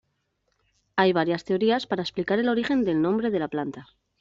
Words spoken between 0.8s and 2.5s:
Hay varias teorías para explicar el